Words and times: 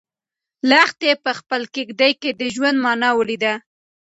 لښتې 0.69 1.11
په 1.23 1.31
خپله 1.39 1.65
کيږدۍ 1.73 2.13
کې 2.21 2.29
د 2.39 2.41
ژوند 2.53 2.77
مانا 2.85 3.09
ولیده. 3.15 3.53